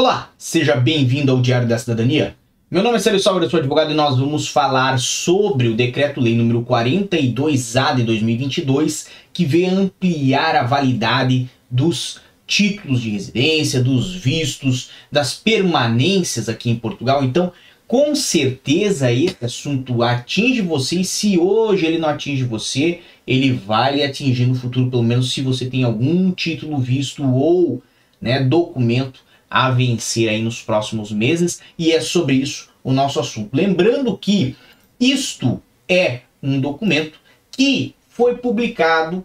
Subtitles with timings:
[0.00, 2.36] Olá, seja bem-vindo ao Diário da Cidadania.
[2.70, 6.36] Meu nome é Célio Salve, eu sou advogado e nós vamos falar sobre o Decreto-Lei
[6.36, 14.90] número 42A de 2022, que vem ampliar a validade dos títulos de residência, dos vistos,
[15.10, 17.24] das permanências aqui em Portugal.
[17.24, 17.50] Então,
[17.88, 23.96] com certeza esse assunto atinge você e se hoje ele não atinge você, ele vai
[23.96, 27.82] lhe atingir no futuro, pelo menos se você tem algum título visto ou
[28.20, 33.54] né, documento a vencer aí nos próximos meses e é sobre isso o nosso assunto.
[33.54, 34.56] Lembrando que
[35.00, 37.18] isto é um documento
[37.50, 39.24] que foi publicado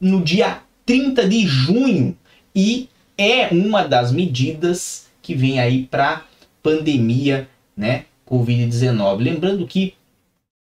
[0.00, 2.16] no dia 30 de junho
[2.54, 6.24] e é uma das medidas que vem aí para
[6.62, 9.18] pandemia, né, COVID-19.
[9.18, 9.94] Lembrando que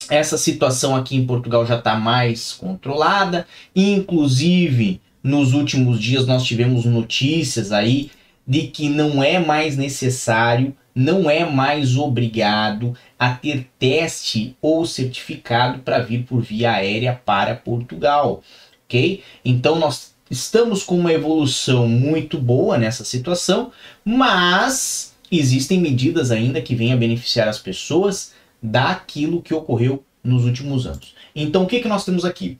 [0.09, 6.85] essa situação aqui em Portugal já está mais controlada, inclusive nos últimos dias nós tivemos
[6.85, 8.11] notícias aí
[8.47, 15.81] de que não é mais necessário, não é mais obrigado a ter teste ou certificado
[15.81, 18.43] para vir por via aérea para Portugal,
[18.85, 19.23] ok?
[19.45, 23.73] Então nós estamos com uma evolução muito boa nessa situação,
[24.05, 30.87] mas existem medidas ainda que vêm a beneficiar as pessoas daquilo que ocorreu nos últimos
[30.87, 31.15] anos.
[31.35, 32.59] Então o que, que nós temos aqui?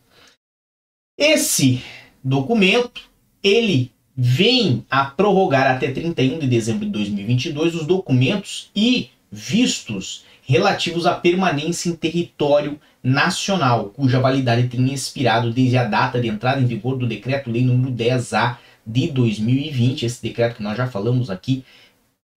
[1.17, 1.83] Esse
[2.23, 3.03] documento,
[3.43, 11.07] ele vem a prorrogar até 31 de dezembro de 2022 os documentos e vistos relativos
[11.07, 16.67] à permanência em território nacional, cuja validade tenha expirado desde a data de entrada em
[16.67, 21.65] vigor do Decreto-Lei número 10A de 2020, esse decreto que nós já falamos aqui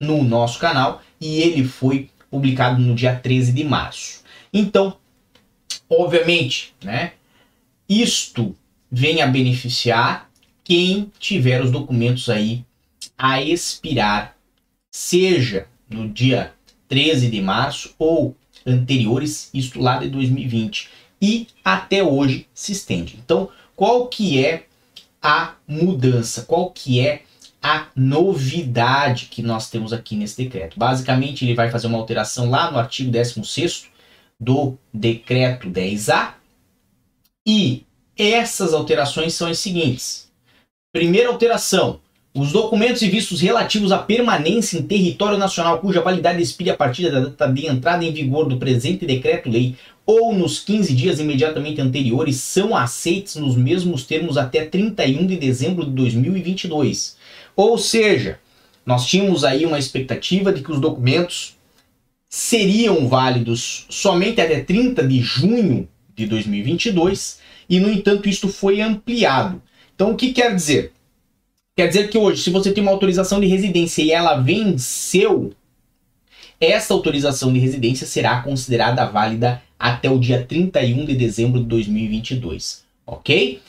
[0.02, 4.24] no nosso canal, e ele foi publicado no dia 13 de março.
[4.54, 4.98] Então,
[5.90, 7.14] obviamente, né,
[7.88, 8.56] isto
[8.92, 10.27] vem a beneficiar
[10.68, 12.66] quem tiver os documentos aí
[13.18, 14.36] a expirar,
[14.92, 16.54] seja no dia
[16.90, 20.90] 13 de março ou anteriores, isto lá de 2020,
[21.22, 23.18] e até hoje se estende.
[23.18, 24.66] Então, qual que é
[25.22, 26.42] a mudança?
[26.42, 27.24] Qual que é
[27.64, 30.78] a novidade que nós temos aqui nesse decreto?
[30.78, 33.86] Basicamente, ele vai fazer uma alteração lá no artigo 16
[34.38, 36.34] do decreto 10A,
[37.48, 37.86] e
[38.18, 40.27] essas alterações são as seguintes:
[40.94, 42.00] Primeira alteração.
[42.34, 47.12] Os documentos e vistos relativos à permanência em território nacional cuja validade expire a partir
[47.12, 52.38] da data de entrada em vigor do presente decreto-lei ou nos 15 dias imediatamente anteriores
[52.38, 57.18] são aceitos nos mesmos termos até 31 de dezembro de 2022.
[57.54, 58.40] Ou seja,
[58.86, 61.58] nós tínhamos aí uma expectativa de que os documentos
[62.30, 67.40] seriam válidos somente até 30 de junho de 2022
[67.70, 69.62] e, no entanto, isto foi ampliado.
[69.98, 70.94] Então, o que quer dizer?
[71.76, 75.54] Quer dizer que hoje, se você tem uma autorização de residência e ela venceu,
[76.62, 82.84] essa autorização de residência será considerada válida até o dia 31 de dezembro de 2022,
[83.08, 83.60] ok?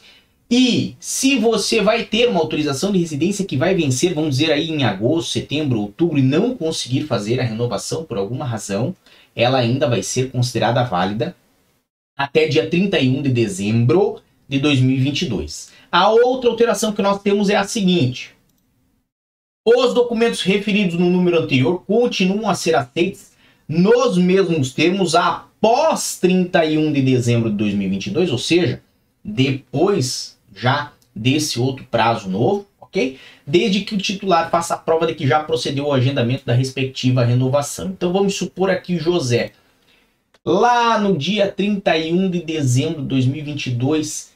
[0.50, 4.68] E se você vai ter uma autorização de residência que vai vencer, vamos dizer aí
[4.68, 8.94] em agosto, setembro, outubro e não conseguir fazer a renovação por alguma razão,
[9.34, 11.34] ela ainda vai ser considerada válida
[12.14, 15.70] até dia 31 de dezembro de 2022.
[15.92, 18.34] A outra alteração que nós temos é a seguinte:
[19.64, 23.32] os documentos referidos no número anterior continuam a ser aceitos
[23.68, 28.80] nos mesmos termos após 31 de dezembro de 2022, ou seja,
[29.22, 33.18] depois já desse outro prazo novo, ok?
[33.46, 37.24] Desde que o titular faça a prova de que já procedeu ao agendamento da respectiva
[37.24, 37.88] renovação.
[37.88, 39.52] Então vamos supor aqui José.
[40.44, 44.32] Lá no dia 31 de dezembro de 2022,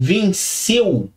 [0.00, 1.12] venceu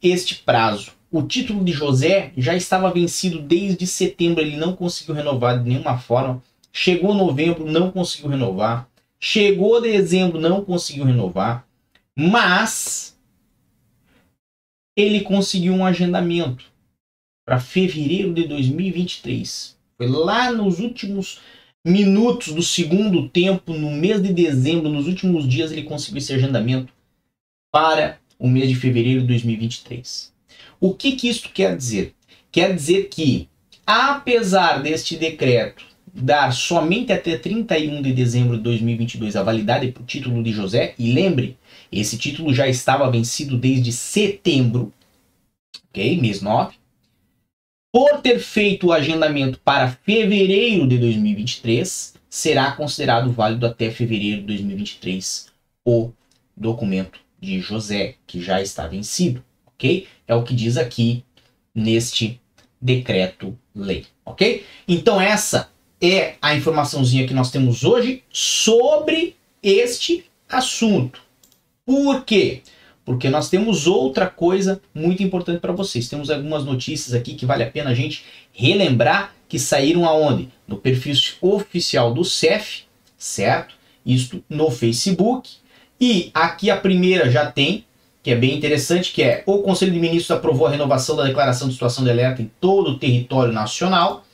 [0.00, 0.92] este prazo.
[1.10, 5.98] O título de José já estava vencido desde setembro, ele não conseguiu renovar de nenhuma
[5.98, 6.40] forma.
[6.72, 8.88] Chegou novembro, não conseguiu renovar.
[9.18, 11.66] Chegou dezembro, não conseguiu renovar.
[12.16, 13.18] Mas
[14.96, 16.64] ele conseguiu um agendamento
[17.44, 19.76] para fevereiro de 2023.
[19.98, 21.40] Foi lá nos últimos
[21.84, 26.92] minutos do segundo tempo, no mês de dezembro, nos últimos dias, ele conseguiu esse agendamento
[27.72, 30.30] para o mês de fevereiro de 2023.
[30.78, 32.14] O que, que isso quer dizer?
[32.50, 33.48] Quer dizer que,
[33.86, 40.06] apesar deste decreto dar somente até 31 de dezembro de 2022 a validade para o
[40.06, 41.56] título de José, e lembre,
[41.90, 44.92] esse título já estava vencido desde setembro,
[45.88, 46.20] ok?
[46.20, 46.74] Mês 9.
[47.90, 54.46] Por ter feito o agendamento para fevereiro de 2023, será considerado válido até fevereiro de
[54.48, 55.50] 2023
[55.86, 56.10] o
[56.54, 60.06] documento de José, que já está vencido, ok?
[60.28, 61.24] É o que diz aqui
[61.74, 62.40] neste
[62.80, 64.64] decreto-lei, ok?
[64.86, 65.68] Então essa
[66.00, 71.20] é a informaçãozinha que nós temos hoje sobre este assunto.
[71.84, 72.62] Por quê?
[73.04, 76.08] Porque nós temos outra coisa muito importante para vocês.
[76.08, 80.48] Temos algumas notícias aqui que vale a pena a gente relembrar que saíram aonde?
[80.66, 82.84] No perfil oficial do CEF,
[83.18, 83.74] certo?
[84.06, 85.50] Isto no Facebook.
[86.04, 87.84] E aqui a primeira já tem,
[88.24, 91.68] que é bem interessante, que é o Conselho de Ministros aprovou a renovação da declaração
[91.68, 94.24] de situação de alerta em todo o território nacional.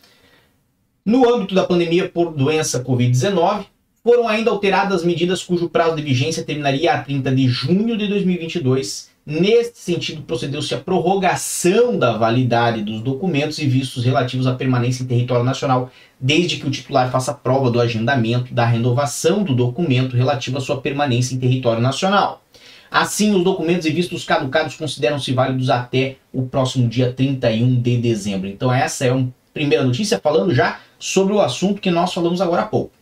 [1.05, 3.67] No âmbito da pandemia por doença Covid-19,
[4.03, 9.11] foram ainda alteradas medidas cujo prazo de vigência terminaria a 30 de junho de 2022.
[9.31, 15.07] Neste sentido, procedeu-se à prorrogação da validade dos documentos e vistos relativos à permanência em
[15.07, 20.57] território nacional, desde que o titular faça prova do agendamento da renovação do documento relativo
[20.57, 22.43] à sua permanência em território nacional.
[22.91, 28.49] Assim, os documentos e vistos caducados consideram-se válidos até o próximo dia 31 de dezembro.
[28.49, 32.63] Então, essa é a primeira notícia falando já sobre o assunto que nós falamos agora
[32.63, 32.93] há pouco.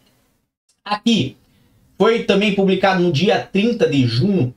[0.84, 1.36] Aqui
[1.96, 4.52] foi também publicado no dia 30 de junho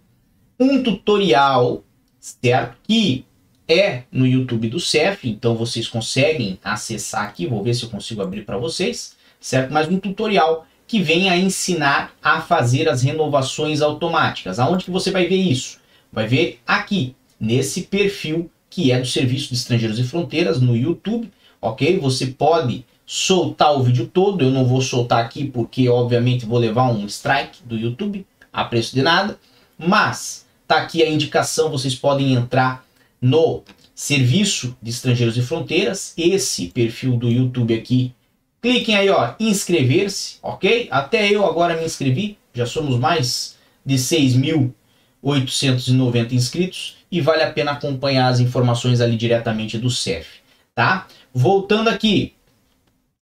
[0.59, 1.83] um tutorial,
[2.19, 2.77] certo?
[2.83, 3.25] Que
[3.67, 8.21] é no YouTube do CEF, então vocês conseguem acessar aqui, vou ver se eu consigo
[8.21, 9.71] abrir para vocês, certo?
[9.71, 14.59] Mas um tutorial que vem a ensinar a fazer as renovações automáticas.
[14.59, 15.79] Aonde que você vai ver isso?
[16.11, 21.31] Vai ver aqui, nesse perfil que é do Serviço de Estrangeiros e Fronteiras no YouTube,
[21.61, 21.99] ok?
[21.99, 24.43] Você pode soltar o vídeo todo.
[24.43, 28.95] Eu não vou soltar aqui porque, obviamente, vou levar um strike do YouTube a preço
[28.95, 29.39] de nada.
[29.77, 31.71] Mas tá aqui a indicação.
[31.71, 32.85] Vocês podem entrar
[33.19, 33.63] no
[33.95, 38.13] Serviço de Estrangeiros e Fronteiras, esse perfil do YouTube aqui.
[38.61, 40.87] Cliquem aí, ó, inscrever-se, ok?
[40.91, 47.71] Até eu agora me inscrevi, já somos mais de 6.890 inscritos e vale a pena
[47.71, 50.27] acompanhar as informações ali diretamente do CEF,
[50.75, 51.07] tá?
[51.33, 52.35] Voltando aqui,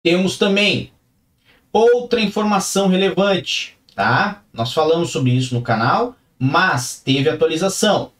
[0.01, 0.89] temos também
[1.73, 4.41] outra informação relevante, tá?
[4.53, 8.11] Nós falamos sobre isso no canal, mas teve atualização.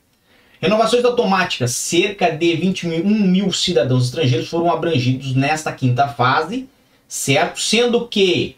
[0.61, 6.67] Renovações automáticas, cerca de 21 mil cidadãos estrangeiros foram abrangidos nesta quinta fase,
[7.07, 7.59] certo?
[7.59, 8.55] Sendo que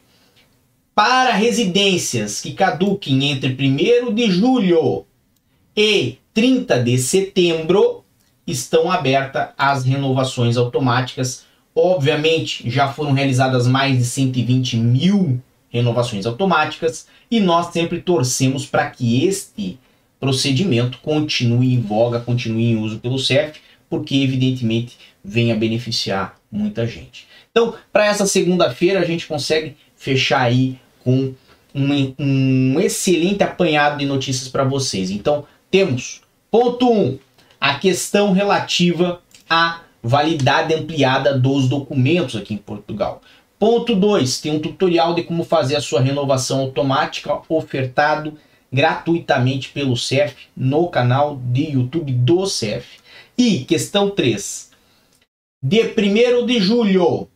[0.95, 5.05] para residências que caduquem entre 1 de julho
[5.75, 8.03] e 30 de setembro,
[8.45, 11.45] estão abertas as renovações automáticas
[11.79, 18.89] Obviamente, já foram realizadas mais de 120 mil renovações automáticas e nós sempre torcemos para
[18.89, 19.79] que este
[20.19, 23.59] procedimento continue em voga, continue em uso pelo CEF,
[23.89, 27.27] porque evidentemente venha beneficiar muita gente.
[27.51, 31.33] Então, para essa segunda-feira, a gente consegue fechar aí com
[31.73, 35.11] um, um excelente apanhado de notícias para vocês.
[35.11, 37.19] Então, temos ponto 1, um,
[37.59, 43.21] a questão relativa a validade ampliada dos documentos aqui em Portugal.
[43.59, 48.37] Ponto 2, tem um tutorial de como fazer a sua renovação automática ofertado
[48.71, 52.99] gratuitamente pelo CEF no canal de YouTube do CEF.
[53.35, 54.71] E questão 3,
[55.63, 57.27] de 1 de julho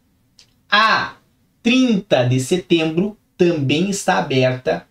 [0.69, 1.15] a
[1.63, 4.85] 30 de setembro também está aberta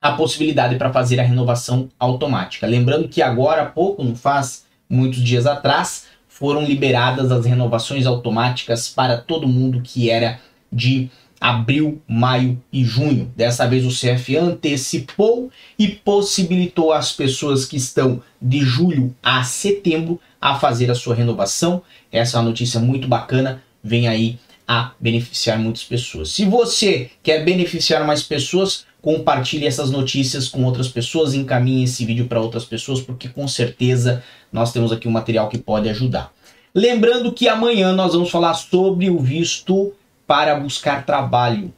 [0.00, 2.66] a possibilidade para fazer a renovação automática.
[2.66, 8.88] Lembrando que agora há pouco, não faz muitos dias atrás, foram liberadas as renovações automáticas
[8.88, 10.40] para todo mundo que era
[10.72, 13.30] de abril, maio e junho.
[13.36, 20.18] Dessa vez o CF antecipou e possibilitou as pessoas que estão de julho a setembro
[20.40, 21.82] a fazer a sua renovação.
[22.10, 26.30] Essa é uma notícia muito bacana, vem aí a beneficiar muitas pessoas.
[26.30, 32.26] Se você quer beneficiar mais pessoas, compartilhe essas notícias com outras pessoas, encaminhe esse vídeo
[32.26, 36.32] para outras pessoas, porque com certeza nós temos aqui um material que pode ajudar.
[36.74, 39.92] Lembrando que amanhã nós vamos falar sobre o visto
[40.26, 41.72] para buscar trabalho.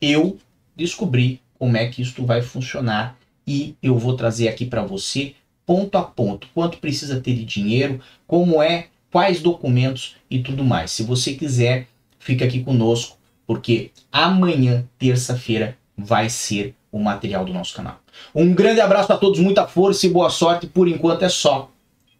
[0.00, 0.38] Eu
[0.76, 3.16] descobri como é que isto vai funcionar
[3.46, 5.34] e eu vou trazer aqui para você
[5.66, 10.90] ponto a ponto quanto precisa ter de dinheiro, como é, quais documentos e tudo mais.
[10.92, 11.86] Se você quiser,
[12.18, 18.00] fica aqui conosco, porque amanhã, terça-feira, vai ser o material do nosso canal.
[18.34, 20.66] Um grande abraço a todos, muita força e boa sorte.
[20.66, 21.70] Por enquanto é só.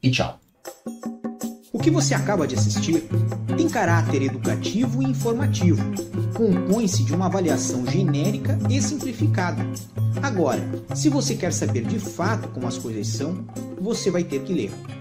[0.03, 0.39] E tchau.
[1.73, 3.03] O que você acaba de assistir
[3.59, 5.83] tem caráter educativo e informativo.
[6.33, 9.67] Compõe-se de uma avaliação genérica e simplificada.
[10.23, 10.63] Agora,
[10.95, 13.45] se você quer saber de fato como as coisas são,
[13.81, 14.99] você vai ter que ler.